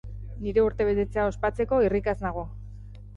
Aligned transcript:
Nire 0.43 0.61
urtebetetzea 0.67 1.25
ospatzeko 1.31 1.81
irrikaz 1.89 2.15
nago! 2.25 2.47